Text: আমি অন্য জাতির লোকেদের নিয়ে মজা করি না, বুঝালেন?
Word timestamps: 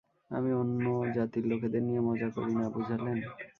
আমি 0.31 0.51
অন্য 0.53 0.83
জাতির 1.15 1.45
লোকেদের 1.45 1.81
নিয়ে 1.83 2.01
মজা 2.01 2.29
করি 2.35 2.53
না, 2.53 2.65
বুঝালেন? 2.69 3.17